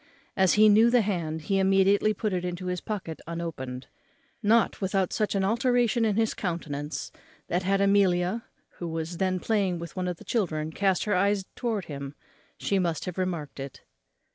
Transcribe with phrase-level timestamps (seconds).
[0.35, 3.85] As he knew the hand, he immediately put it into his pocket unopened,
[4.41, 7.11] not without such an alteration in his countenance,
[7.49, 8.43] that had Amelia,
[8.79, 12.15] who was then playing with one of the children, cast her eyes towards him,
[12.57, 13.83] she must have remarked it.